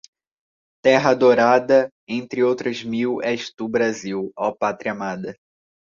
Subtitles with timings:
[0.83, 1.87] Terra adorada.
[2.09, 5.37] Entre outras mil, és tu, Brasil, ó Pátria amada